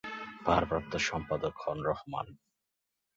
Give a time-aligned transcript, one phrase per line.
[0.45, 2.27] ভারপ্রাপ্ত সম্পাদক হন রহমান।